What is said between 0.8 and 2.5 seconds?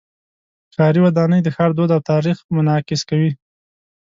ودانۍ د ښار دود او تاریخ